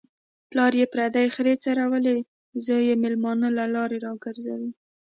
[0.49, 2.17] پلار یې پردۍ خرې خرڅولې،
[2.65, 4.71] زوی یې مېلمانه له لارې را گرځوي.